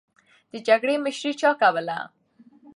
د 0.51 0.53
جګړې 0.67 0.95
مشري 1.05 1.31
چا 1.41 1.51
کوله؟ 1.61 1.97